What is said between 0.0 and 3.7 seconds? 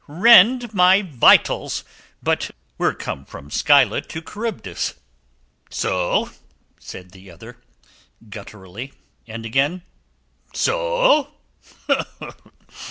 Rend my vitals, but we're come from